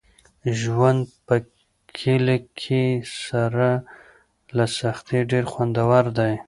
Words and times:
ژوند 0.59 1.01
په 1.25 1.35
کلي 1.97 2.37
کې 2.59 2.83
سره 3.25 3.69
له 4.57 4.65
سختۍ 4.77 5.19
ډېر 5.31 5.45
خوندور 5.51 6.05
دی. 6.17 6.33